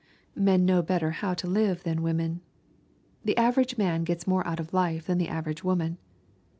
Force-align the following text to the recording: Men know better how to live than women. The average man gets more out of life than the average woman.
Men 0.33 0.65
know 0.65 0.81
better 0.81 1.11
how 1.11 1.35
to 1.35 1.47
live 1.47 1.83
than 1.83 2.01
women. 2.01 2.41
The 3.23 3.37
average 3.37 3.77
man 3.77 4.03
gets 4.03 4.25
more 4.25 4.43
out 4.47 4.59
of 4.59 4.73
life 4.73 5.05
than 5.05 5.19
the 5.19 5.29
average 5.29 5.63
woman. 5.63 5.99